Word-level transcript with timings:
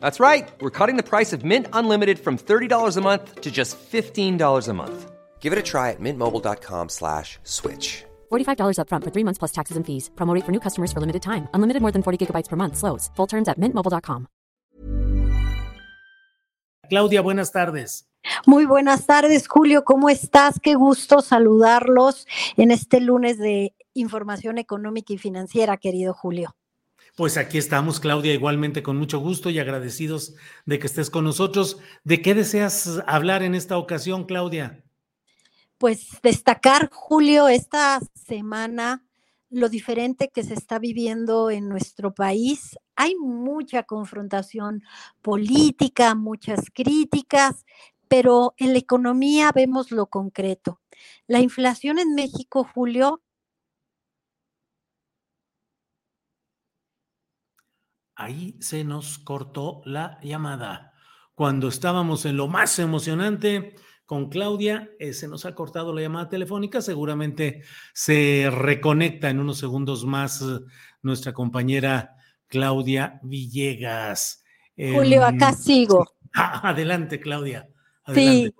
That's 0.00 0.20
right. 0.20 0.48
We're 0.60 0.76
cutting 0.78 0.96
the 0.96 1.02
price 1.02 1.32
of 1.32 1.44
Mint 1.44 1.66
Unlimited 1.72 2.18
from 2.18 2.36
$30 2.36 2.96
a 2.96 3.00
month 3.00 3.40
to 3.40 3.50
just 3.50 3.78
$15 3.90 4.68
a 4.68 4.72
month. 4.74 5.10
Give 5.40 5.52
it 5.54 5.58
a 5.58 5.62
try 5.62 5.92
at 5.92 6.00
mintmobile.com 6.00 6.90
slash 6.90 7.38
switch. 7.44 8.04
$45 8.30 8.76
upfront 8.80 9.04
for 9.04 9.12
three 9.14 9.24
months 9.24 9.38
plus 9.38 9.52
taxes 9.52 9.76
and 9.78 9.86
fees. 9.86 10.10
Promote 10.16 10.44
for 10.44 10.52
new 10.52 10.60
customers 10.60 10.92
for 10.92 11.00
limited 11.00 11.22
time. 11.22 11.48
Unlimited 11.54 11.80
more 11.80 11.92
than 11.92 12.02
40 12.02 12.18
gigabytes 12.26 12.48
per 12.48 12.56
month. 12.56 12.76
Slows. 12.76 13.10
Full 13.16 13.26
terms 13.26 13.48
at 13.48 13.58
mintmobile.com. 13.58 14.28
Claudia, 16.90 17.20
buenas 17.22 17.52
tardes. 17.52 18.08
Muy 18.46 18.66
buenas 18.66 19.06
tardes, 19.06 19.46
Julio. 19.46 19.84
¿Cómo 19.84 20.08
estás? 20.08 20.58
Qué 20.60 20.74
gusto 20.74 21.20
saludarlos 21.20 22.26
en 22.56 22.70
este 22.70 23.00
lunes 23.00 23.38
de 23.38 23.74
información 23.94 24.58
económica 24.58 25.12
y 25.12 25.18
financiera, 25.18 25.76
querido 25.76 26.14
Julio. 26.14 26.54
Pues 27.18 27.36
aquí 27.36 27.58
estamos, 27.58 27.98
Claudia, 27.98 28.32
igualmente 28.32 28.84
con 28.84 28.96
mucho 28.96 29.18
gusto 29.18 29.50
y 29.50 29.58
agradecidos 29.58 30.36
de 30.66 30.78
que 30.78 30.86
estés 30.86 31.10
con 31.10 31.24
nosotros. 31.24 31.78
¿De 32.04 32.22
qué 32.22 32.32
deseas 32.32 33.02
hablar 33.08 33.42
en 33.42 33.56
esta 33.56 33.76
ocasión, 33.76 34.22
Claudia? 34.22 34.84
Pues 35.78 36.10
destacar, 36.22 36.88
Julio, 36.92 37.48
esta 37.48 37.98
semana 38.14 39.04
lo 39.50 39.68
diferente 39.68 40.30
que 40.32 40.44
se 40.44 40.54
está 40.54 40.78
viviendo 40.78 41.50
en 41.50 41.68
nuestro 41.68 42.14
país. 42.14 42.78
Hay 42.94 43.16
mucha 43.16 43.82
confrontación 43.82 44.84
política, 45.20 46.14
muchas 46.14 46.70
críticas, 46.72 47.66
pero 48.06 48.54
en 48.58 48.74
la 48.74 48.78
economía 48.78 49.50
vemos 49.52 49.90
lo 49.90 50.06
concreto. 50.06 50.80
La 51.26 51.40
inflación 51.40 51.98
en 51.98 52.14
México, 52.14 52.62
Julio, 52.62 53.22
ahí 58.18 58.56
se 58.60 58.84
nos 58.84 59.18
cortó 59.18 59.80
la 59.84 60.18
llamada. 60.22 60.92
Cuando 61.34 61.68
estábamos 61.68 62.26
en 62.26 62.36
lo 62.36 62.48
más 62.48 62.78
emocionante 62.80 63.76
con 64.04 64.28
Claudia, 64.28 64.90
eh, 64.98 65.12
se 65.12 65.28
nos 65.28 65.46
ha 65.46 65.54
cortado 65.54 65.94
la 65.94 66.02
llamada 66.02 66.28
telefónica. 66.28 66.82
Seguramente 66.82 67.62
se 67.94 68.50
reconecta 68.50 69.30
en 69.30 69.38
unos 69.38 69.58
segundos 69.58 70.04
más 70.04 70.42
eh, 70.42 70.58
nuestra 71.00 71.32
compañera 71.32 72.16
Claudia 72.48 73.20
Villegas. 73.22 74.42
Julio, 74.76 75.24
acá 75.24 75.52
sigo. 75.52 76.16
adelante, 76.34 77.20
Claudia. 77.20 77.68
Sí. 78.14 78.52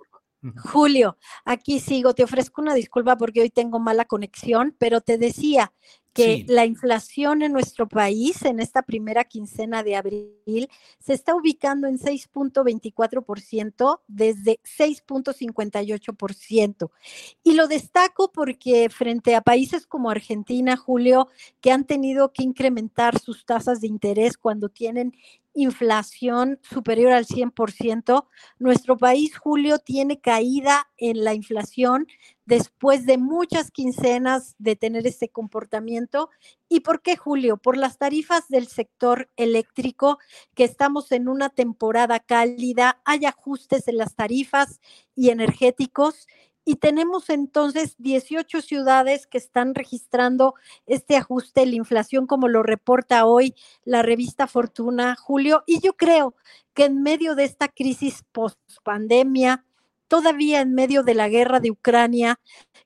Julio, 0.63 1.17
aquí 1.43 1.79
sigo. 1.79 2.13
Te 2.13 2.23
ofrezco 2.23 2.61
una 2.61 2.73
disculpa 2.73 3.17
porque 3.17 3.41
hoy 3.41 3.49
tengo 3.49 3.79
mala 3.79 4.05
conexión, 4.05 4.75
pero 4.79 5.01
te 5.01 5.17
decía, 5.17 5.73
que 6.13 6.45
la 6.47 6.65
inflación 6.65 7.43
en 7.43 7.53
nuestro 7.53 7.87
país 7.87 8.43
en 8.43 8.59
esta 8.59 8.81
primera 8.81 9.23
quincena 9.23 9.83
de 9.83 9.95
abril 9.95 10.67
se 10.99 11.13
está 11.13 11.33
ubicando 11.35 11.87
en 11.87 11.97
6.24% 11.97 14.01
desde 14.07 14.59
6.58%. 14.63 16.91
Y 17.43 17.53
lo 17.53 17.67
destaco 17.67 18.31
porque 18.31 18.89
frente 18.89 19.35
a 19.35 19.41
países 19.41 19.85
como 19.85 20.09
Argentina, 20.09 20.77
Julio, 20.77 21.27
que 21.61 21.71
han 21.71 21.85
tenido 21.85 22.33
que 22.33 22.41
incrementar 22.43 23.19
sus 23.19 23.45
tasas 23.45 23.81
de 23.81 23.87
interés 23.87 24.37
cuando 24.37 24.69
tienen 24.69 25.13
inflación 25.61 26.59
superior 26.61 27.11
al 27.11 27.25
100%. 27.25 28.27
Nuestro 28.57 28.97
país, 28.97 29.37
Julio, 29.37 29.79
tiene 29.79 30.19
caída 30.19 30.89
en 30.97 31.23
la 31.23 31.33
inflación 31.33 32.07
después 32.45 33.05
de 33.05 33.17
muchas 33.17 33.69
quincenas 33.69 34.55
de 34.57 34.75
tener 34.75 35.05
este 35.05 35.29
comportamiento. 35.29 36.29
¿Y 36.67 36.79
por 36.79 37.01
qué, 37.01 37.15
Julio? 37.15 37.57
Por 37.57 37.77
las 37.77 37.97
tarifas 37.97 38.47
del 38.47 38.67
sector 38.67 39.29
eléctrico, 39.35 40.17
que 40.55 40.63
estamos 40.63 41.11
en 41.11 41.27
una 41.27 41.49
temporada 41.49 42.19
cálida, 42.19 43.01
hay 43.05 43.25
ajustes 43.25 43.87
en 43.87 43.97
las 43.97 44.15
tarifas 44.15 44.79
y 45.15 45.29
energéticos 45.29 46.27
y 46.65 46.75
tenemos 46.75 47.29
entonces 47.29 47.95
18 47.97 48.61
ciudades 48.61 49.27
que 49.27 49.37
están 49.37 49.73
registrando 49.73 50.55
este 50.85 51.17
ajuste, 51.17 51.65
la 51.65 51.75
inflación, 51.75 52.27
como 52.27 52.47
lo 52.47 52.63
reporta 52.63 53.25
hoy 53.25 53.55
la 53.83 54.01
revista 54.01 54.47
Fortuna, 54.47 55.15
Julio. 55.15 55.63
Y 55.65 55.79
yo 55.79 55.93
creo 55.93 56.35
que 56.73 56.85
en 56.85 57.01
medio 57.01 57.35
de 57.35 57.45
esta 57.45 57.69
crisis 57.69 58.23
post-pandemia, 58.31 59.65
todavía 60.07 60.61
en 60.61 60.73
medio 60.73 61.03
de 61.03 61.15
la 61.15 61.29
guerra 61.29 61.59
de 61.59 61.71
Ucrania, 61.71 62.39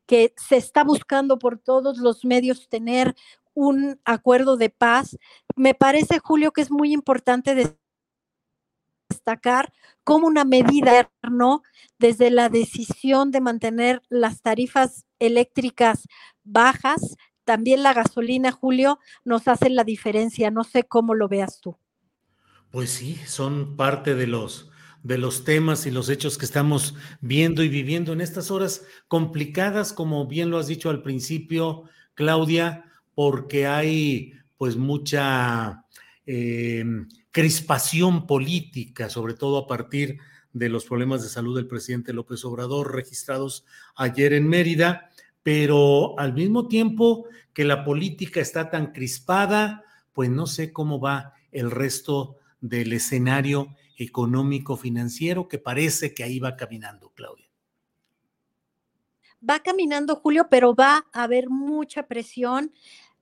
que 0.06 0.34
se 0.38 0.58
está 0.58 0.84
buscando 0.84 1.40
por 1.40 1.58
todos 1.58 1.98
los 1.98 2.24
medios 2.26 2.70
tener 2.70 3.16
un 3.54 4.00
acuerdo 4.06 4.58
de 4.58 4.70
paz, 4.70 5.18
me 5.56 5.74
parece, 5.74 6.20
Julio, 6.20 6.52
que 6.52 6.62
es 6.62 6.72
muy 6.72 6.94
importante 6.94 7.54
destacar 9.14 9.72
como 10.04 10.28
una 10.28 10.44
medida, 10.44 11.10
¿no? 11.22 11.62
Desde 12.00 12.30
la 12.30 12.50
decisión 12.50 13.32
de 13.32 13.42
mantener 13.42 14.02
las 14.10 14.42
tarifas 14.42 15.06
eléctricas 15.20 16.08
bajas, 16.44 17.16
también 17.46 17.84
la 17.84 17.94
gasolina, 17.94 18.52
Julio, 18.52 19.00
nos 19.24 19.48
hace 19.48 19.70
la 19.70 19.84
diferencia. 19.84 20.52
No 20.52 20.64
sé 20.64 20.84
cómo 20.84 21.14
lo 21.14 21.28
veas 21.28 21.60
tú. 21.62 21.78
Pues 22.72 22.90
sí, 22.90 23.20
son 23.28 23.76
parte 23.76 24.16
de 24.16 24.28
los 24.28 24.70
de 25.04 25.18
los 25.18 25.44
temas 25.44 25.86
y 25.86 25.92
los 25.92 26.08
hechos 26.08 26.38
que 26.38 26.46
estamos 26.46 26.96
viendo 27.20 27.62
y 27.62 27.68
viviendo 27.68 28.14
en 28.14 28.22
estas 28.22 28.52
horas 28.52 28.86
complicadas, 29.10 29.92
como 29.92 30.26
bien 30.28 30.50
lo 30.50 30.58
has 30.58 30.68
dicho 30.68 30.90
al 30.90 31.02
principio, 31.04 31.84
Claudia, 32.14 32.86
porque 33.14 33.68
hay 33.68 34.34
pues 34.58 34.78
mucha 34.78 35.84
eh, 36.26 36.86
crispación 37.32 38.28
política, 38.28 39.10
sobre 39.10 39.34
todo 39.34 39.58
a 39.58 39.68
partir 39.68 40.20
de 40.54 40.70
los 40.70 40.86
problemas 40.86 41.24
de 41.24 41.30
salud 41.30 41.56
del 41.56 41.68
presidente 41.68 42.14
López 42.14 42.46
Obrador 42.46 42.94
registrados 42.94 43.66
ayer 43.96 44.34
en 44.34 44.48
Mérida, 44.48 45.10
pero 45.42 46.18
al 46.20 46.34
mismo 46.34 46.68
tiempo 46.68 47.26
que 47.54 47.66
la 47.66 47.84
política 47.84 48.40
está 48.40 48.70
tan 48.70 48.94
crispada, 48.94 49.84
pues 50.14 50.30
no 50.30 50.48
sé 50.48 50.72
cómo 50.72 51.00
va 51.00 51.34
el 51.52 51.72
resto 51.72 52.38
del 52.62 52.94
escenario 52.94 53.76
económico 53.98 54.78
financiero 54.78 55.48
que 55.48 55.60
parece 55.60 56.14
que 56.14 56.24
ahí 56.24 56.40
va 56.40 56.56
caminando, 56.56 57.10
Claudia. 57.10 57.48
Va 59.48 59.60
caminando, 59.60 60.16
Julio, 60.16 60.48
pero 60.50 60.74
va 60.74 61.06
a 61.12 61.24
haber 61.24 61.50
mucha 61.50 62.08
presión 62.08 62.72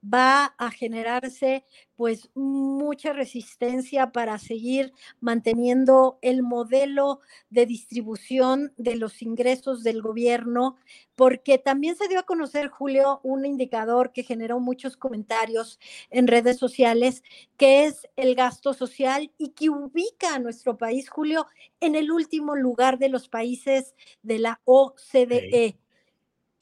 va 0.02 0.54
a 0.58 0.70
generarse 0.70 1.64
pues 1.94 2.30
mucha 2.34 3.12
resistencia 3.12 4.10
para 4.10 4.38
seguir 4.38 4.92
manteniendo 5.20 6.18
el 6.20 6.42
modelo 6.42 7.20
de 7.50 7.66
distribución 7.66 8.72
de 8.76 8.96
los 8.96 9.22
ingresos 9.22 9.84
del 9.84 10.02
gobierno, 10.02 10.76
porque 11.14 11.58
también 11.58 11.94
se 11.94 12.08
dio 12.08 12.18
a 12.18 12.24
conocer, 12.24 12.68
Julio, 12.68 13.20
un 13.22 13.46
indicador 13.46 14.12
que 14.12 14.24
generó 14.24 14.58
muchos 14.58 14.96
comentarios 14.96 15.78
en 16.10 16.26
redes 16.26 16.58
sociales, 16.58 17.22
que 17.56 17.84
es 17.84 18.08
el 18.16 18.34
gasto 18.34 18.74
social 18.74 19.30
y 19.38 19.50
que 19.50 19.70
ubica 19.70 20.34
a 20.34 20.40
nuestro 20.40 20.76
país, 20.76 21.08
Julio, 21.08 21.46
en 21.80 21.94
el 21.94 22.10
último 22.10 22.56
lugar 22.56 22.98
de 22.98 23.08
los 23.08 23.28
países 23.28 23.94
de 24.22 24.40
la 24.40 24.60
OCDE. 24.64 25.78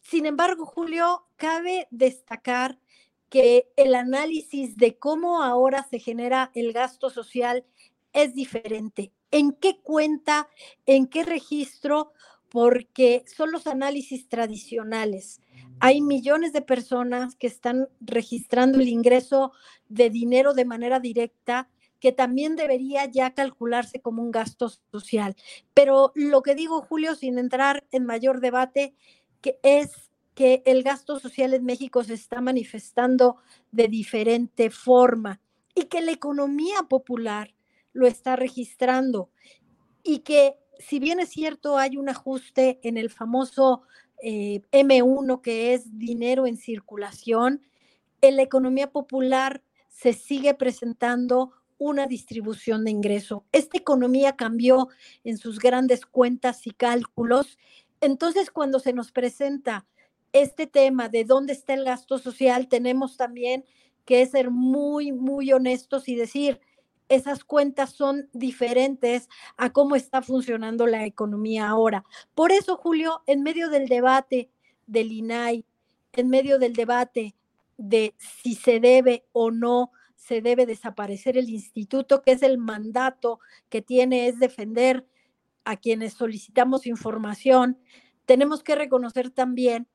Sin 0.02 0.26
embargo, 0.26 0.66
Julio, 0.66 1.26
cabe 1.36 1.86
destacar 1.90 2.78
que 3.30 3.72
el 3.76 3.94
análisis 3.94 4.76
de 4.76 4.98
cómo 4.98 5.42
ahora 5.42 5.86
se 5.88 5.98
genera 5.98 6.50
el 6.54 6.72
gasto 6.72 7.08
social 7.08 7.64
es 8.12 8.34
diferente. 8.34 9.12
en 9.32 9.52
qué 9.52 9.78
cuenta, 9.80 10.48
en 10.86 11.06
qué 11.06 11.22
registro, 11.22 12.12
porque 12.48 13.22
son 13.26 13.52
los 13.52 13.68
análisis 13.68 14.28
tradicionales. 14.28 15.40
Hay 15.78 16.00
millones 16.00 16.52
de 16.52 16.62
personas 16.62 17.36
que 17.36 17.46
están 17.46 17.88
registrando 18.00 18.80
el 18.80 18.88
ingreso 18.88 19.52
de 19.88 20.10
dinero 20.10 20.52
de 20.52 20.64
manera 20.64 20.98
directa 20.98 21.70
que 22.00 22.12
también 22.12 22.56
debería 22.56 23.04
ya 23.04 23.34
calcularse 23.34 24.00
como 24.00 24.22
un 24.22 24.32
gasto 24.32 24.68
social. 24.90 25.36
Pero 25.74 26.12
lo 26.16 26.42
que 26.42 26.54
digo, 26.54 26.80
Julio, 26.82 27.14
sin 27.14 27.38
entrar 27.38 27.86
en 27.92 28.06
mayor 28.06 28.40
debate, 28.40 28.94
que 29.40 29.60
es 29.62 30.09
que 30.40 30.62
el 30.64 30.82
gasto 30.82 31.20
social 31.20 31.52
en 31.52 31.66
México 31.66 32.02
se 32.02 32.14
está 32.14 32.40
manifestando 32.40 33.36
de 33.72 33.88
diferente 33.88 34.70
forma 34.70 35.38
y 35.74 35.84
que 35.84 36.00
la 36.00 36.12
economía 36.12 36.84
popular 36.88 37.54
lo 37.92 38.06
está 38.06 38.36
registrando 38.36 39.28
y 40.02 40.20
que 40.20 40.56
si 40.78 40.98
bien 40.98 41.20
es 41.20 41.28
cierto 41.28 41.76
hay 41.76 41.98
un 41.98 42.08
ajuste 42.08 42.80
en 42.82 42.96
el 42.96 43.10
famoso 43.10 43.82
eh, 44.22 44.62
M1 44.72 45.42
que 45.42 45.74
es 45.74 45.98
dinero 45.98 46.46
en 46.46 46.56
circulación, 46.56 47.60
en 48.22 48.36
la 48.36 48.42
economía 48.42 48.90
popular 48.90 49.62
se 49.90 50.14
sigue 50.14 50.54
presentando 50.54 51.52
una 51.76 52.06
distribución 52.06 52.86
de 52.86 52.92
ingreso. 52.92 53.44
Esta 53.52 53.76
economía 53.76 54.36
cambió 54.36 54.88
en 55.22 55.36
sus 55.36 55.58
grandes 55.58 56.06
cuentas 56.06 56.66
y 56.66 56.70
cálculos. 56.70 57.58
Entonces, 58.00 58.50
cuando 58.50 58.78
se 58.78 58.94
nos 58.94 59.12
presenta 59.12 59.86
este 60.32 60.66
tema 60.66 61.08
de 61.08 61.24
dónde 61.24 61.52
está 61.52 61.74
el 61.74 61.84
gasto 61.84 62.18
social, 62.18 62.68
tenemos 62.68 63.16
también 63.16 63.64
que 64.04 64.24
ser 64.26 64.50
muy, 64.50 65.12
muy 65.12 65.52
honestos 65.52 66.08
y 66.08 66.14
decir, 66.14 66.60
esas 67.08 67.42
cuentas 67.44 67.90
son 67.90 68.28
diferentes 68.32 69.28
a 69.56 69.72
cómo 69.72 69.96
está 69.96 70.22
funcionando 70.22 70.86
la 70.86 71.04
economía 71.04 71.68
ahora. 71.68 72.04
Por 72.34 72.52
eso, 72.52 72.76
Julio, 72.76 73.22
en 73.26 73.42
medio 73.42 73.68
del 73.68 73.88
debate 73.88 74.50
del 74.86 75.10
INAI, 75.10 75.64
en 76.12 76.28
medio 76.28 76.58
del 76.58 76.74
debate 76.74 77.34
de 77.76 78.14
si 78.18 78.54
se 78.54 78.78
debe 78.78 79.24
o 79.32 79.50
no 79.50 79.90
se 80.14 80.42
debe 80.42 80.66
desaparecer 80.66 81.36
el 81.36 81.48
instituto, 81.48 82.22
que 82.22 82.32
es 82.32 82.42
el 82.42 82.58
mandato 82.58 83.40
que 83.68 83.82
tiene 83.82 84.28
es 84.28 84.38
defender 84.38 85.06
a 85.64 85.76
quienes 85.76 86.12
solicitamos 86.12 86.86
información, 86.86 87.78
tenemos 88.26 88.62
que 88.62 88.76
reconocer 88.76 89.30
también 89.30 89.88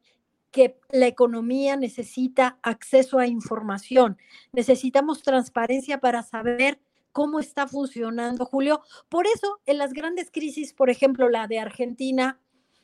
que 0.56 0.80
la 0.90 1.06
economía 1.06 1.76
necesita 1.76 2.60
acceso 2.62 3.20
a 3.20 3.28
información, 3.28 4.18
necesitamos 4.54 5.22
transparencia 5.22 6.00
para 6.00 6.24
saber 6.24 6.80
cómo 7.12 7.42
está 7.42 7.68
funcionando, 7.68 8.46
Julio. 8.46 8.80
Por 9.10 9.28
eso, 9.28 9.60
en 9.66 9.80
las 9.80 9.92
grandes 9.92 10.32
crisis, 10.32 10.72
por 10.72 10.90
ejemplo, 10.90 11.28
la 11.28 11.48
de 11.48 11.60
Argentina, 11.60 12.40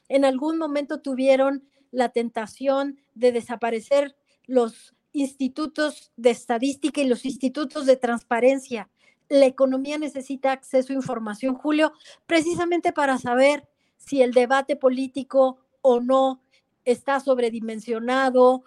en 0.09 0.25
algún 0.25 0.57
momento 0.57 0.99
tuvieron 0.99 1.63
la 1.91 2.09
tentación 2.09 2.99
de 3.15 3.31
desaparecer 3.31 4.17
los 4.47 4.93
institutos 5.13 6.11
de 6.17 6.31
estadística 6.31 6.99
y 6.99 7.07
los 7.07 7.23
institutos 7.23 7.85
de 7.85 7.95
transparencia. 7.95 8.89
La 9.29 9.45
economía 9.45 9.97
necesita 9.97 10.51
acceso 10.51 10.91
a 10.91 10.97
información, 10.97 11.55
Julio, 11.55 11.93
precisamente 12.25 12.91
para 12.91 13.17
saber 13.17 13.65
si 13.95 14.21
el 14.21 14.33
debate 14.33 14.75
político 14.75 15.59
o 15.81 16.01
no 16.01 16.41
está 16.85 17.19
sobredimensionado 17.19 18.63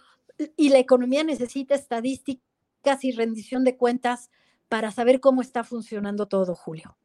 y 0.57 0.69
la 0.71 0.79
economía 0.79 1.25
necesita 1.25 1.75
estadísticas 1.75 3.05
y 3.05 3.13
rendición 3.13 3.65
de 3.65 3.77
cuentas 3.77 4.31
para 4.69 4.91
saber 4.91 5.21
cómo 5.21 5.43
está 5.43 5.65
funcionando 5.65 6.27
todo, 6.27 6.55
Julio. 6.55 6.97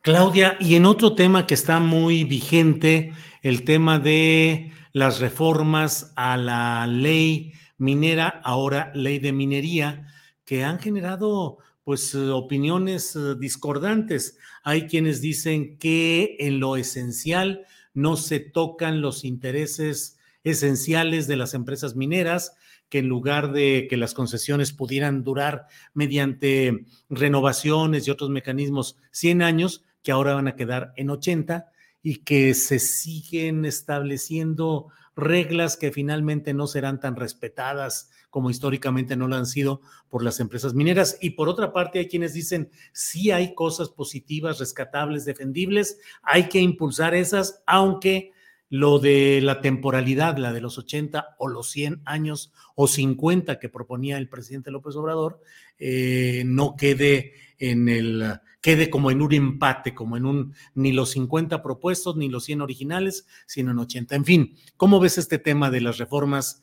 Claudia, 0.00 0.56
y 0.58 0.74
en 0.74 0.84
otro 0.84 1.14
tema 1.14 1.46
que 1.46 1.54
está 1.54 1.78
muy 1.78 2.24
vigente, 2.24 3.12
el 3.42 3.64
tema 3.64 4.00
de 4.00 4.72
las 4.92 5.20
reformas 5.20 6.12
a 6.16 6.36
la 6.36 6.86
ley 6.88 7.52
minera, 7.78 8.40
ahora 8.42 8.90
ley 8.94 9.18
de 9.20 9.32
minería, 9.32 10.08
que 10.44 10.64
han 10.64 10.80
generado 10.80 11.58
pues 11.84 12.14
opiniones 12.14 13.16
eh, 13.16 13.34
discordantes. 13.38 14.38
Hay 14.62 14.86
quienes 14.86 15.20
dicen 15.20 15.78
que 15.78 16.36
en 16.38 16.60
lo 16.60 16.76
esencial 16.76 17.64
no 17.94 18.16
se 18.16 18.40
tocan 18.40 19.00
los 19.00 19.24
intereses 19.24 20.18
esenciales 20.44 21.26
de 21.26 21.36
las 21.36 21.54
empresas 21.54 21.94
mineras, 21.94 22.56
que 22.88 22.98
en 22.98 23.08
lugar 23.08 23.52
de 23.52 23.86
que 23.88 23.96
las 23.96 24.12
concesiones 24.12 24.72
pudieran 24.72 25.24
durar 25.24 25.66
mediante 25.94 26.84
renovaciones 27.08 28.06
y 28.06 28.10
otros 28.10 28.30
mecanismos 28.30 28.96
100 29.12 29.42
años, 29.42 29.84
que 30.02 30.12
ahora 30.12 30.34
van 30.34 30.48
a 30.48 30.56
quedar 30.56 30.92
en 30.96 31.10
80 31.10 31.70
y 32.02 32.16
que 32.18 32.54
se 32.54 32.78
siguen 32.78 33.64
estableciendo 33.64 34.88
reglas 35.14 35.76
que 35.76 35.92
finalmente 35.92 36.54
no 36.54 36.66
serán 36.66 37.00
tan 37.00 37.16
respetadas 37.16 38.10
como 38.32 38.48
históricamente 38.48 39.14
no 39.14 39.28
lo 39.28 39.36
han 39.36 39.44
sido 39.44 39.82
por 40.08 40.24
las 40.24 40.40
empresas 40.40 40.72
mineras. 40.72 41.18
Y 41.20 41.30
por 41.30 41.50
otra 41.50 41.70
parte, 41.70 41.98
hay 41.98 42.08
quienes 42.08 42.32
dicen, 42.32 42.70
sí 42.94 43.30
hay 43.30 43.54
cosas 43.54 43.90
positivas, 43.90 44.58
rescatables, 44.58 45.26
defendibles, 45.26 45.98
hay 46.22 46.48
que 46.48 46.58
impulsar 46.58 47.14
esas, 47.14 47.62
aunque 47.66 48.32
lo 48.70 48.98
de 49.00 49.42
la 49.42 49.60
temporalidad, 49.60 50.38
la 50.38 50.54
de 50.54 50.62
los 50.62 50.78
80 50.78 51.36
o 51.36 51.46
los 51.46 51.70
100 51.72 52.00
años 52.06 52.54
o 52.74 52.88
50 52.88 53.58
que 53.58 53.68
proponía 53.68 54.16
el 54.16 54.30
presidente 54.30 54.70
López 54.70 54.96
Obrador, 54.96 55.42
eh, 55.78 56.42
no 56.46 56.74
quede 56.74 57.34
en 57.58 57.90
el 57.90 58.40
quede 58.62 58.88
como 58.88 59.10
en 59.10 59.20
un 59.20 59.34
empate, 59.34 59.92
como 59.92 60.16
en 60.16 60.24
un 60.24 60.54
ni 60.74 60.92
los 60.92 61.10
50 61.10 61.62
propuestos 61.62 62.16
ni 62.16 62.30
los 62.30 62.44
100 62.44 62.62
originales, 62.62 63.26
sino 63.44 63.72
en 63.72 63.78
80. 63.78 64.14
En 64.14 64.24
fin, 64.24 64.56
¿cómo 64.78 65.00
ves 65.00 65.18
este 65.18 65.38
tema 65.38 65.70
de 65.70 65.82
las 65.82 65.98
reformas 65.98 66.62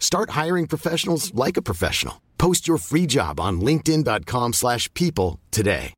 Start 0.00 0.30
hiring 0.30 0.66
professionals 0.66 1.32
like 1.34 1.56
a 1.56 1.62
professional. 1.62 2.14
Post 2.38 2.66
your 2.66 2.78
free 2.78 3.06
job 3.06 3.38
on 3.38 3.60
linkedin.com/people 3.60 5.38
today. 5.50 5.94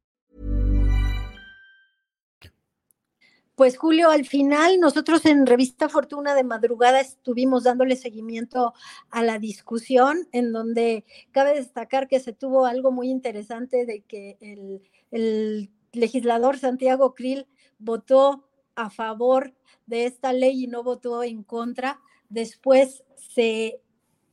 Pues 3.54 3.76
Julio, 3.76 4.10
al 4.10 4.24
final 4.24 4.80
nosotros 4.80 5.26
en 5.26 5.46
Revista 5.46 5.90
Fortuna 5.90 6.34
de 6.34 6.44
madrugada 6.44 7.00
estuvimos 7.00 7.64
dándole 7.64 7.94
seguimiento 7.94 8.72
a 9.10 9.22
la 9.22 9.38
discusión 9.38 10.26
en 10.32 10.50
donde 10.52 11.04
cabe 11.30 11.54
destacar 11.54 12.08
que 12.08 12.20
se 12.20 12.32
tuvo 12.32 12.64
algo 12.64 12.90
muy 12.90 13.10
interesante 13.10 13.84
de 13.84 14.00
que 14.00 14.38
el 14.40 14.80
el 15.10 15.70
legislador 15.92 16.58
Santiago 16.58 17.14
Krill 17.14 17.46
votó 17.78 18.48
a 18.74 18.90
favor 18.90 19.54
de 19.86 20.06
esta 20.06 20.32
ley 20.32 20.64
y 20.64 20.66
no 20.66 20.82
votó 20.82 21.22
en 21.22 21.42
contra. 21.42 22.00
Después 22.28 23.04
se 23.16 23.80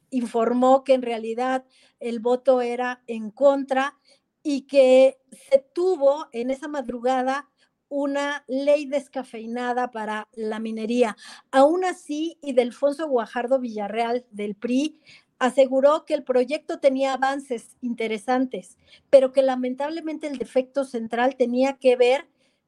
informó 0.10 0.84
que 0.84 0.94
en 0.94 1.02
realidad 1.02 1.66
el 2.00 2.20
voto 2.20 2.62
era 2.62 3.02
en 3.08 3.32
contra 3.32 3.98
y 4.44 4.62
que 4.62 5.18
se 5.50 5.60
tuvo 5.74 6.28
en 6.32 6.52
esa 6.52 6.68
madrugada 6.68 7.50
una 7.90 8.44
ley 8.48 8.86
descafeinada 8.86 9.92
para 9.92 10.28
la 10.34 10.60
minería. 10.60 11.16
Aún 11.52 11.86
así, 11.86 12.38
y 12.42 12.54
Delfonso 12.54 13.08
Guajardo 13.08 13.60
Villarreal 13.60 14.26
del 14.32 14.56
PRI 14.56 15.00
aseguró 15.40 16.06
que 16.06 16.14
el 16.14 16.24
proyecto 16.24 16.80
tenía 16.80 17.14
avances 17.14 17.78
interesantes, 17.82 18.78
pero 19.10 19.32
que 19.32 19.42
lamentablemente 19.42 20.28
el 20.28 20.38
defecto 20.38 20.84
central 20.84 21.36
tenía 21.36 21.74
que 21.74 21.96
ver 21.96 22.28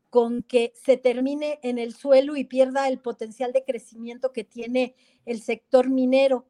con 0.09 0.43
que 0.43 0.73
se 0.75 0.97
termine 0.97 1.59
en 1.61 1.77
el 1.77 1.93
suelo 1.93 2.35
y 2.35 2.43
pierda 2.43 2.87
el 2.87 2.99
potencial 2.99 3.53
de 3.53 3.63
crecimiento 3.63 4.31
que 4.31 4.43
tiene 4.43 4.95
el 5.25 5.41
sector 5.41 5.89
minero 5.89 6.45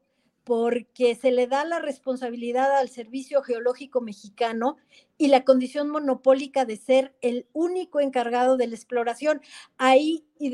porque 0.50 1.13
se 1.13 1.29
le 1.29 1.46
da 1.46 1.63
la 1.63 1.77
responsabilidad 1.77 2.75
al 2.75 2.89
Servicio 2.89 3.44
Geológico 3.44 4.01
Mexicano 4.01 4.77
y 5.15 5.27
la 5.27 5.46
condición 5.46 5.91
monopólica 5.91 6.65
de 6.65 6.75
ser 6.75 7.13
el 7.22 7.46
único 7.53 8.00
encargado 8.00 8.58
de 8.58 8.65
la 8.65 8.74
exploración. 8.74 9.41
Ahí 9.77 10.25
y 10.39 10.51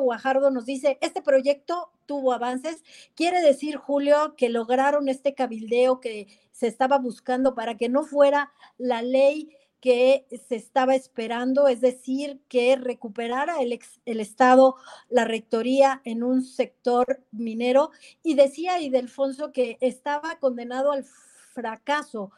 Guajardo 0.00 0.50
nos 0.50 0.66
dice, 0.66 0.98
este 1.00 1.22
proyecto 1.22 1.92
tuvo 2.06 2.32
avances, 2.32 2.82
quiere 3.14 3.40
decir, 3.40 3.76
Julio, 3.76 4.34
que 4.36 4.48
lograron 4.48 5.08
este 5.08 5.32
cabildeo 5.34 6.00
que 6.00 6.26
se 6.50 6.66
estaba 6.66 6.98
buscando 6.98 7.54
para 7.54 7.76
que 7.76 7.88
no 7.88 8.02
fuera 8.02 8.52
la 8.78 9.00
ley 9.00 9.50
que 9.80 10.26
se 10.48 10.56
estaba 10.56 10.94
esperando, 10.94 11.68
es 11.68 11.80
decir, 11.80 12.40
que 12.48 12.76
recuperara 12.76 13.60
el, 13.60 13.78
el, 14.04 14.20
Estado 14.20 14.76
la 15.08 15.24
rectoría 15.24 16.00
en 16.04 16.22
un 16.22 16.42
sector 16.42 17.22
minero. 17.30 17.90
Y 18.22 18.34
decía 18.34 18.80
Idelfonso 18.80 19.52
que 19.52 19.78
estaba 19.80 20.38
condenado 20.38 20.92
al 20.92 21.04
fracaso 21.04 22.32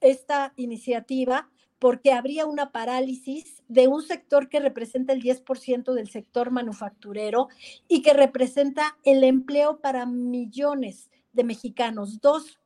esta 0.00 0.52
iniciativa 0.56 1.48
porque 1.78 2.12
habría 2.12 2.46
una 2.46 2.72
parálisis 2.72 3.62
de 3.68 3.86
un 3.86 4.02
sector 4.02 4.48
que 4.48 4.60
representa 4.60 5.12
el 5.12 5.22
10% 5.22 5.92
del 5.92 6.08
sector 6.10 6.50
manufacturero 6.50 7.48
y 7.86 8.02
que 8.02 8.14
representa 8.14 8.98
el 9.04 9.22
empleo 9.22 9.80
para 9.80 10.06
millones 10.06 11.10
de 11.32 11.44
mexicanos, 11.44 12.20
dos 12.20 12.58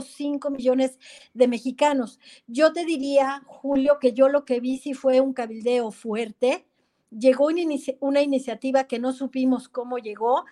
5 0.00 0.50
millones 0.50 0.98
de 1.34 1.48
mexicanos. 1.48 2.18
Yo 2.46 2.72
te 2.72 2.84
diría, 2.84 3.42
Julio, 3.46 3.98
que 4.00 4.12
yo 4.12 4.28
lo 4.28 4.44
que 4.44 4.60
vi 4.60 4.78
sí 4.78 4.94
fue 4.94 5.20
un 5.20 5.32
cabildeo 5.32 5.90
fuerte. 5.90 6.66
Llegó 7.10 7.46
una, 8.00 8.22
iniciativa 8.22 8.84
que 8.84 8.98
no 8.98 9.12
supimos 9.12 9.68
cómo 9.68 9.98
llegó, 9.98 10.44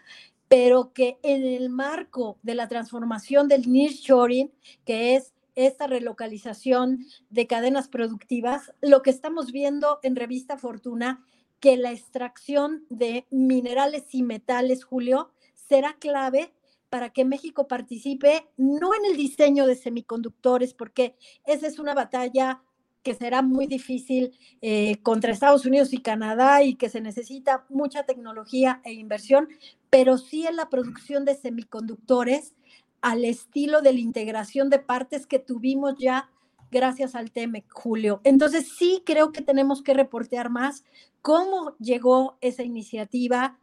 pero 0.48 0.92
que 0.92 1.18
en 1.22 1.44
el 1.44 1.70
marco 1.70 2.38
de 2.42 2.54
la 2.54 2.68
transformación 2.68 3.48
del 3.48 3.70
nearshoring, 3.70 4.52
que 4.84 5.16
es 5.16 5.32
esta 5.54 5.86
relocalización 5.86 7.06
de 7.30 7.46
cadenas 7.46 7.88
productivas, 7.88 8.72
lo 8.80 9.02
que 9.02 9.10
estamos 9.10 9.52
viendo 9.52 9.98
en 10.02 10.16
Revista 10.16 10.58
Fortuna, 10.58 11.24
que 11.60 11.76
la 11.76 11.92
extracción 11.92 12.84
de 12.88 13.26
minerales 13.30 14.14
y 14.14 14.22
metales, 14.22 14.84
Julio, 14.84 15.30
será 15.54 15.96
clave 15.98 16.52
para 16.90 17.10
que 17.10 17.24
México 17.24 17.66
participe 17.66 18.48
no 18.56 18.94
en 18.94 19.10
el 19.10 19.16
diseño 19.16 19.66
de 19.66 19.76
semiconductores, 19.76 20.74
porque 20.74 21.16
esa 21.46 21.66
es 21.66 21.78
una 21.78 21.94
batalla 21.94 22.62
que 23.02 23.14
será 23.14 23.40
muy 23.40 23.66
difícil 23.66 24.32
eh, 24.60 24.98
contra 25.02 25.32
Estados 25.32 25.64
Unidos 25.64 25.92
y 25.94 26.02
Canadá 26.02 26.62
y 26.62 26.74
que 26.74 26.90
se 26.90 27.00
necesita 27.00 27.64
mucha 27.70 28.04
tecnología 28.04 28.82
e 28.84 28.92
inversión, 28.92 29.48
pero 29.88 30.18
sí 30.18 30.46
en 30.46 30.56
la 30.56 30.68
producción 30.68 31.24
de 31.24 31.34
semiconductores 31.34 32.54
al 33.00 33.24
estilo 33.24 33.80
de 33.80 33.94
la 33.94 34.00
integración 34.00 34.68
de 34.68 34.80
partes 34.80 35.26
que 35.26 35.38
tuvimos 35.38 35.94
ya 35.98 36.28
gracias 36.70 37.14
al 37.14 37.30
TEMEC, 37.30 37.64
Julio. 37.72 38.20
Entonces 38.24 38.68
sí 38.76 39.02
creo 39.06 39.32
que 39.32 39.42
tenemos 39.42 39.82
que 39.82 39.94
reportear 39.94 40.50
más 40.50 40.84
cómo 41.22 41.74
llegó 41.78 42.36
esa 42.40 42.62
iniciativa, 42.62 43.58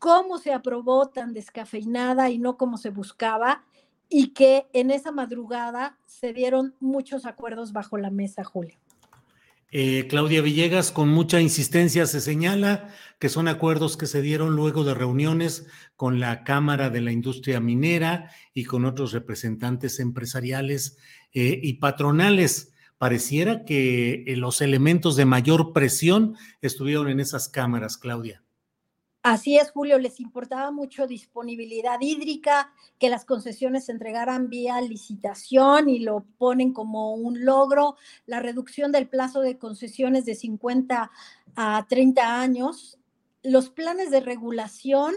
cómo 0.00 0.38
se 0.38 0.52
aprobó 0.52 1.10
tan 1.10 1.32
descafeinada 1.32 2.30
y 2.30 2.38
no 2.38 2.56
como 2.56 2.78
se 2.78 2.90
buscaba, 2.90 3.64
y 4.08 4.28
que 4.28 4.66
en 4.72 4.90
esa 4.90 5.12
madrugada 5.12 5.96
se 6.06 6.32
dieron 6.32 6.74
muchos 6.80 7.26
acuerdos 7.26 7.72
bajo 7.72 7.96
la 7.96 8.10
mesa, 8.10 8.42
Julio. 8.42 8.76
Eh, 9.72 10.08
Claudia 10.08 10.42
Villegas, 10.42 10.90
con 10.90 11.10
mucha 11.10 11.40
insistencia 11.40 12.04
se 12.06 12.20
señala 12.20 12.92
que 13.20 13.28
son 13.28 13.46
acuerdos 13.46 13.96
que 13.96 14.06
se 14.06 14.20
dieron 14.20 14.56
luego 14.56 14.82
de 14.82 14.94
reuniones 14.94 15.66
con 15.94 16.18
la 16.18 16.42
Cámara 16.42 16.90
de 16.90 17.02
la 17.02 17.12
Industria 17.12 17.60
Minera 17.60 18.32
y 18.52 18.64
con 18.64 18.84
otros 18.84 19.12
representantes 19.12 20.00
empresariales 20.00 20.98
eh, 21.32 21.60
y 21.62 21.74
patronales. 21.74 22.72
Pareciera 22.98 23.64
que 23.64 24.24
eh, 24.26 24.36
los 24.36 24.60
elementos 24.60 25.14
de 25.14 25.26
mayor 25.26 25.72
presión 25.72 26.36
estuvieron 26.62 27.08
en 27.08 27.20
esas 27.20 27.48
cámaras, 27.48 27.96
Claudia. 27.96 28.42
Así 29.22 29.58
es, 29.58 29.70
Julio, 29.70 29.98
les 29.98 30.18
importaba 30.18 30.70
mucho 30.70 31.06
disponibilidad 31.06 31.98
hídrica, 32.00 32.72
que 32.98 33.10
las 33.10 33.26
concesiones 33.26 33.84
se 33.84 33.92
entregaran 33.92 34.48
vía 34.48 34.80
licitación 34.80 35.90
y 35.90 35.98
lo 35.98 36.24
ponen 36.38 36.72
como 36.72 37.12
un 37.12 37.44
logro, 37.44 37.96
la 38.24 38.40
reducción 38.40 38.92
del 38.92 39.08
plazo 39.08 39.42
de 39.42 39.58
concesiones 39.58 40.24
de 40.24 40.34
50 40.34 41.10
a 41.54 41.86
30 41.86 42.40
años, 42.40 42.98
los 43.42 43.68
planes 43.68 44.10
de 44.10 44.20
regulación 44.20 45.14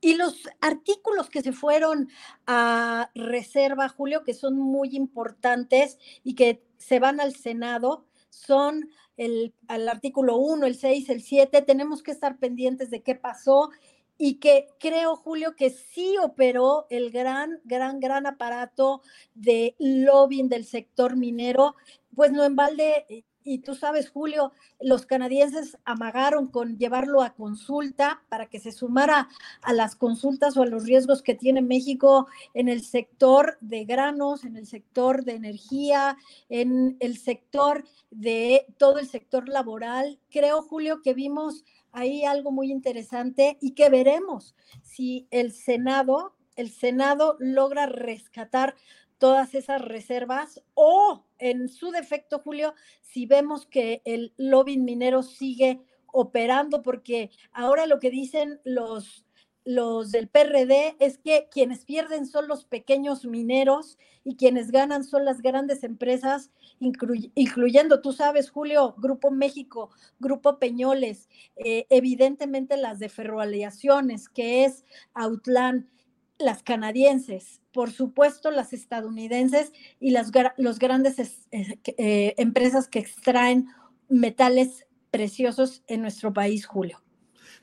y 0.00 0.14
los 0.14 0.48
artículos 0.60 1.30
que 1.30 1.42
se 1.42 1.52
fueron 1.52 2.08
a 2.48 3.12
reserva, 3.14 3.88
Julio, 3.88 4.24
que 4.24 4.34
son 4.34 4.58
muy 4.58 4.96
importantes 4.96 5.98
y 6.24 6.34
que 6.34 6.64
se 6.78 6.98
van 6.98 7.20
al 7.20 7.36
Senado, 7.36 8.06
son 8.30 8.90
el, 9.18 9.52
al 9.66 9.88
artículo 9.88 10.38
1, 10.38 10.66
el 10.66 10.76
6, 10.76 11.10
el 11.10 11.20
7, 11.20 11.60
tenemos 11.62 12.02
que 12.02 12.12
estar 12.12 12.38
pendientes 12.38 12.88
de 12.88 13.02
qué 13.02 13.14
pasó 13.14 13.70
y 14.16 14.34
que 14.40 14.68
creo, 14.80 15.14
Julio, 15.14 15.54
que 15.54 15.70
sí 15.70 16.16
operó 16.22 16.86
el 16.90 17.10
gran, 17.10 17.60
gran, 17.64 18.00
gran 18.00 18.26
aparato 18.26 19.02
de 19.34 19.76
lobbying 19.78 20.48
del 20.48 20.64
sector 20.64 21.16
minero, 21.16 21.76
pues 22.14 22.32
no 22.32 22.44
en 22.44 22.56
balde 22.56 23.06
eh, 23.08 23.24
y 23.48 23.58
tú 23.58 23.74
sabes, 23.74 24.10
Julio, 24.10 24.52
los 24.78 25.06
canadienses 25.06 25.78
amagaron 25.84 26.48
con 26.48 26.76
llevarlo 26.76 27.22
a 27.22 27.34
consulta 27.34 28.22
para 28.28 28.46
que 28.46 28.60
se 28.60 28.72
sumara 28.72 29.28
a 29.62 29.72
las 29.72 29.96
consultas 29.96 30.56
o 30.56 30.62
a 30.62 30.66
los 30.66 30.84
riesgos 30.84 31.22
que 31.22 31.34
tiene 31.34 31.62
México 31.62 32.28
en 32.52 32.68
el 32.68 32.84
sector 32.84 33.56
de 33.62 33.86
granos, 33.86 34.44
en 34.44 34.56
el 34.56 34.66
sector 34.66 35.24
de 35.24 35.32
energía, 35.32 36.18
en 36.50 36.98
el 37.00 37.16
sector 37.16 37.84
de 38.10 38.66
todo 38.76 38.98
el 38.98 39.08
sector 39.08 39.48
laboral. 39.48 40.18
Creo, 40.30 40.60
Julio, 40.60 41.00
que 41.02 41.14
vimos 41.14 41.64
ahí 41.92 42.24
algo 42.24 42.50
muy 42.50 42.70
interesante 42.70 43.56
y 43.62 43.72
que 43.72 43.88
veremos 43.88 44.54
si 44.82 45.26
el 45.30 45.52
Senado, 45.52 46.34
el 46.54 46.70
Senado 46.70 47.36
logra 47.38 47.86
rescatar 47.86 48.74
todas 49.18 49.54
esas 49.54 49.82
reservas 49.82 50.62
o 50.74 51.24
en 51.38 51.68
su 51.68 51.90
defecto, 51.90 52.40
Julio, 52.40 52.74
si 53.02 53.26
vemos 53.26 53.66
que 53.66 54.02
el 54.04 54.32
lobby 54.36 54.78
minero 54.78 55.22
sigue 55.22 55.80
operando, 56.12 56.82
porque 56.82 57.30
ahora 57.52 57.86
lo 57.86 58.00
que 58.00 58.10
dicen 58.10 58.60
los, 58.64 59.24
los 59.64 60.10
del 60.10 60.28
PRD 60.28 60.96
es 60.98 61.18
que 61.18 61.48
quienes 61.50 61.84
pierden 61.84 62.26
son 62.26 62.48
los 62.48 62.64
pequeños 62.64 63.24
mineros 63.24 63.98
y 64.24 64.36
quienes 64.36 64.70
ganan 64.70 65.04
son 65.04 65.24
las 65.24 65.42
grandes 65.42 65.84
empresas, 65.84 66.50
incluyendo, 66.78 68.00
tú 68.00 68.12
sabes, 68.12 68.50
Julio, 68.50 68.94
Grupo 68.98 69.30
México, 69.30 69.90
Grupo 70.18 70.58
Peñoles, 70.58 71.28
eh, 71.56 71.86
evidentemente 71.90 72.76
las 72.76 72.98
de 72.98 73.08
ferroaleaciones, 73.08 74.28
que 74.28 74.64
es 74.64 74.84
Autlán 75.14 75.88
las 76.38 76.62
canadienses, 76.62 77.60
por 77.72 77.90
supuesto 77.90 78.50
las 78.50 78.72
estadounidenses 78.72 79.72
y 80.00 80.10
las 80.10 80.30
los 80.56 80.78
grandes 80.78 81.46
eh, 81.50 82.34
empresas 82.36 82.88
que 82.88 83.00
extraen 83.00 83.66
metales 84.08 84.86
preciosos 85.10 85.82
en 85.86 86.02
nuestro 86.02 86.32
país, 86.32 86.66
Julio. 86.66 87.02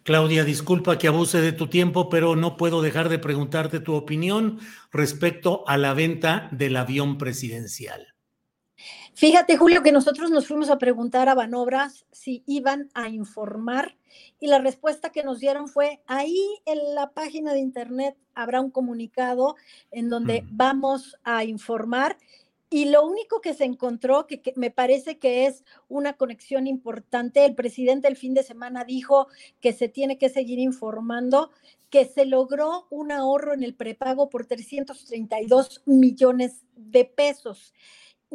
Claudia, 0.03 0.43
disculpa 0.43 0.99
que 0.99 1.07
abuse 1.07 1.41
de 1.41 1.51
tu 1.51 1.67
tiempo, 1.67 2.09
pero 2.09 2.35
no 2.35 2.57
puedo 2.57 2.83
dejar 2.83 3.09
de 3.09 3.17
preguntarte 3.17 3.79
tu 3.79 3.95
opinión 3.95 4.59
respecto 4.91 5.63
a 5.67 5.77
la 5.77 5.95
venta 5.95 6.47
del 6.51 6.77
avión 6.77 7.17
presidencial. 7.17 8.14
Fíjate, 9.13 9.55
Julio, 9.55 9.81
que 9.81 9.91
nosotros 9.93 10.29
nos 10.29 10.47
fuimos 10.47 10.69
a 10.69 10.77
preguntar 10.77 11.29
a 11.29 11.35
Banobras 11.35 12.05
si 12.11 12.43
iban 12.45 12.89
a 12.93 13.07
informar 13.07 13.95
y 14.39 14.47
la 14.47 14.59
respuesta 14.59 15.11
que 15.11 15.23
nos 15.23 15.39
dieron 15.39 15.67
fue, 15.67 16.01
ahí 16.05 16.37
en 16.65 16.95
la 16.95 17.11
página 17.11 17.53
de 17.53 17.59
internet 17.59 18.17
habrá 18.33 18.61
un 18.61 18.71
comunicado 18.71 19.55
en 19.91 20.09
donde 20.09 20.43
vamos 20.51 21.17
a 21.23 21.45
informar. 21.45 22.17
Y 22.69 22.85
lo 22.85 23.05
único 23.05 23.39
que 23.39 23.53
se 23.53 23.63
encontró, 23.63 24.27
que, 24.27 24.41
que, 24.41 24.51
me 24.57 24.71
parece 24.71 25.17
que 25.17 25.45
es 25.45 25.63
una 25.87 26.13
conexión 26.13 26.67
importante, 26.67 27.45
el 27.45 27.55
presidente 27.55 28.07
el 28.07 28.17
fin 28.17 28.33
de 28.33 28.43
semana 28.43 28.83
dijo 28.83 29.27
que 29.61 29.71
se 29.71 29.87
tiene 29.87 30.17
que 30.17 30.29
seguir 30.29 30.59
informando, 30.59 31.51
que 31.89 32.05
se 32.05 32.25
logró 32.25 32.87
un 32.89 33.13
ahorro 33.13 33.53
en 33.53 33.63
el 33.63 33.75
prepago 33.75 34.29
por 34.29 34.45
332 34.45 35.83
millones 35.85 36.65
de 36.75 37.05
pesos 37.05 37.73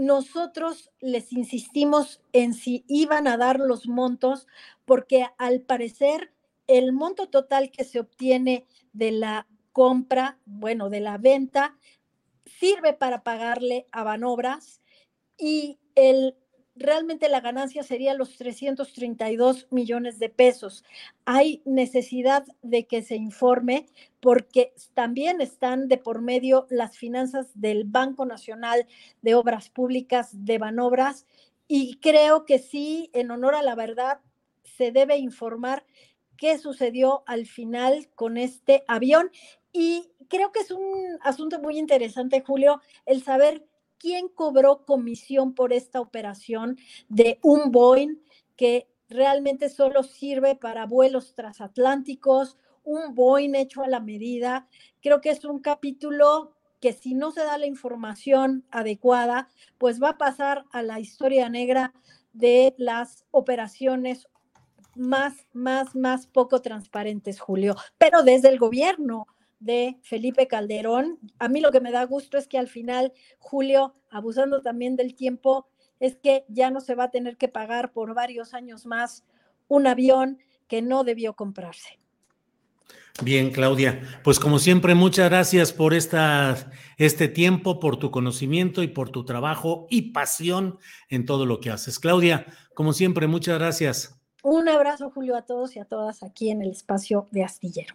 nosotros 0.00 0.90
les 1.00 1.30
insistimos 1.30 2.23
en 2.33 2.54
si 2.54 2.85
iban 2.88 3.26
a 3.26 3.37
dar 3.37 3.61
los 3.61 3.87
montos, 3.87 4.47
porque 4.87 5.26
al 5.37 5.61
parecer 5.61 6.33
el 6.66 6.92
monto 6.92 7.28
total 7.28 7.71
que 7.71 7.85
se 7.85 8.00
obtiene 8.00 8.66
de 8.95 9.12
la 9.12 9.47
compra, 9.73 10.38
bueno, 10.47 10.88
de 10.88 11.00
la 11.00 11.19
venta, 11.19 11.76
sirve 12.47 12.95
para 12.95 13.23
pagarle 13.23 13.88
a 13.92 14.02
Banobras 14.02 14.80
y 15.37 15.78
el 15.95 16.35
realmente 16.81 17.29
la 17.29 17.41
ganancia 17.41 17.83
sería 17.83 18.15
los 18.15 18.37
332 18.37 19.69
millones 19.71 20.19
de 20.19 20.31
pesos. 20.31 20.85
Hay 21.25 21.63
necesidad 21.65 22.45
de 22.63 22.87
que 22.87 23.03
se 23.03 23.17
informe 23.17 23.87
porque 24.19 24.73
también 24.95 25.41
están 25.41 25.89
de 25.89 25.99
por 25.99 26.23
medio 26.23 26.67
las 26.71 26.97
finanzas 26.97 27.49
del 27.55 27.85
Banco 27.85 28.27
Nacional 28.27 28.87
de 29.23 29.35
Obras 29.35 29.69
Públicas 29.69 30.31
de 30.33 30.59
Banobras 30.59 31.27
y 31.69 31.99
creo 32.01 32.45
que 32.47 32.59
sí, 32.59 33.11
en 33.13 33.31
honor 33.31 33.55
a 33.55 33.63
la 33.63 33.77
verdad, 33.77 34.19
se 34.65 34.91
debe 34.91 35.19
informar 35.19 35.85
qué 36.37 36.59
sucedió 36.59 37.23
al 37.27 37.47
final 37.47 38.09
con 38.17 38.39
este 38.39 38.83
avión. 38.89 39.31
Y 39.73 40.11
creo 40.29 40.51
que 40.51 40.61
es 40.61 40.71
un 40.71 41.19
asunto 41.21 41.61
muy 41.61 41.79
interesante, 41.79 42.43
Julio, 42.45 42.81
el 43.07 43.23
saber 43.23 43.67
quién 44.00 44.28
cobró 44.28 44.85
comisión 44.85 45.54
por 45.54 45.73
esta 45.73 46.00
operación 46.00 46.78
de 47.09 47.38
un 47.42 47.71
Boeing 47.71 48.16
que 48.57 48.88
realmente 49.09 49.69
solo 49.69 50.02
sirve 50.02 50.57
para 50.57 50.87
vuelos 50.87 51.35
transatlánticos, 51.35 52.57
un 52.83 53.14
Boeing 53.14 53.54
hecho 53.54 53.83
a 53.83 53.88
la 53.88 54.00
medida. 54.00 54.66
Creo 55.02 55.21
que 55.21 55.30
es 55.30 55.45
un 55.45 55.61
capítulo 55.61 56.57
que 56.80 56.92
si 56.95 57.14
no 57.14 57.30
se 57.30 57.40
da 57.40 57.59
la 57.59 57.66
información 57.66 58.64
adecuada, 58.71 59.49
pues 59.76 60.02
va 60.02 60.11
a 60.11 60.19
pasar 60.19 60.64
a 60.73 60.83
la 60.83 60.99
historia 60.99 61.50
negra 61.50 61.92
de 62.33 62.75
las 62.78 63.26
operaciones 63.30 64.28
más, 64.95 65.47
más, 65.52 65.95
más 65.95 66.26
poco 66.26 66.62
transparentes, 66.62 67.38
Julio, 67.38 67.76
pero 67.99 68.23
desde 68.23 68.49
el 68.49 68.59
gobierno 68.59 69.26
de 69.61 69.99
Felipe 70.02 70.49
Calderón. 70.49 71.19
A 71.38 71.49
mí 71.49 71.61
lo 71.61 71.71
que 71.71 71.81
me 71.81 71.93
da 71.93 72.05
gusto 72.05 72.37
es 72.37 72.49
que 72.49 72.59
al 72.59 72.69
final, 72.69 73.12
Julio, 73.38 73.95
abusando 74.11 74.62
también 74.62 74.97
del 74.97 75.14
tiempo, 75.14 75.69
es 76.00 76.17
que 76.17 76.45
ya 76.49 76.71
no 76.71 76.81
se 76.81 76.95
va 76.95 77.05
a 77.05 77.11
tener 77.11 77.37
que 77.37 77.49
pagar 77.49 77.93
por 77.93 78.14
varios 78.14 78.55
años 78.55 78.87
más 78.87 79.25
un 79.69 79.87
avión 79.87 80.38
que 80.67 80.83
no 80.83 81.05
debió 81.05 81.35
comprarse. 81.35 81.99
Bien, 83.23 83.50
Claudia. 83.50 84.00
Pues 84.25 84.40
como 84.40 84.59
siempre, 84.59 84.95
muchas 84.95 85.29
gracias 85.29 85.73
por 85.73 85.93
esta, 85.93 86.73
este 86.97 87.29
tiempo, 87.29 87.79
por 87.79 87.99
tu 87.99 88.11
conocimiento 88.11 88.83
y 88.83 88.88
por 88.88 89.11
tu 89.11 89.25
trabajo 89.25 89.87
y 89.90 90.12
pasión 90.12 90.79
en 91.09 91.26
todo 91.26 91.45
lo 91.45 91.61
que 91.61 91.71
haces. 91.71 91.99
Claudia, 91.99 92.47
como 92.75 92.93
siempre, 92.93 93.26
muchas 93.26 93.59
gracias. 93.59 94.19
Un 94.43 94.71
abrazo, 94.71 95.11
Julio, 95.11 95.37
a 95.37 95.43
todos 95.43 95.76
y 95.76 95.81
a 95.81 95.85
todas 95.85 96.23
aquí 96.23 96.50
en 96.50 96.62
el 96.62 96.71
espacio 96.71 97.29
de 97.31 97.45
Astillero. 97.45 97.95